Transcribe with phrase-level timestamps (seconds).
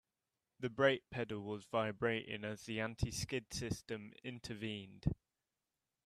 [0.59, 5.05] The brake pedal was vibrating as the anti-skid system intervened.